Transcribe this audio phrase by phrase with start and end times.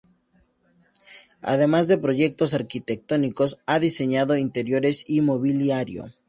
[1.43, 6.11] Además de proyectos arquitectónicos, ha diseñado interiores y mobiliario.